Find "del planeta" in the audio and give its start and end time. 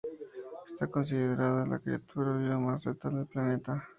3.17-3.87